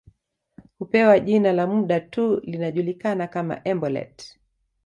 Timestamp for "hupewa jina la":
0.79-1.67